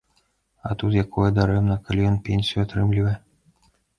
А 0.69 0.77
тут 0.83 0.95
якое 1.01 1.27
дарэмна, 1.39 1.77
калі 1.89 2.07
ён 2.13 2.17
пенсію 2.29 2.59
атрымлівае. 2.65 3.13